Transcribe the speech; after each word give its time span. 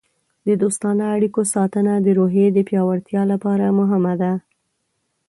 د 0.47 0.47
دوستانه 0.61 1.03
اړیکو 1.15 1.41
ساتنه 1.53 1.93
د 2.01 2.07
روحیې 2.19 2.47
د 2.53 2.59
پیاوړتیا 2.67 3.21
لپاره 3.31 3.75
مهمه 3.79 4.13
ده. 4.21 4.33